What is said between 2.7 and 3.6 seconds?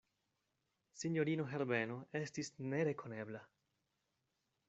nerekonebla.